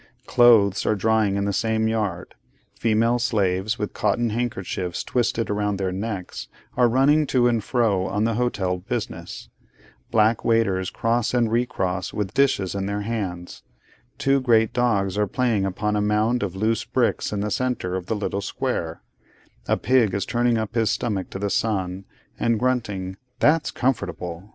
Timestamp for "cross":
10.89-11.35